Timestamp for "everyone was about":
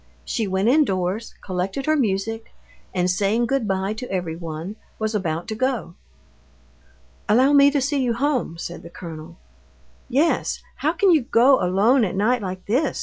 4.11-5.47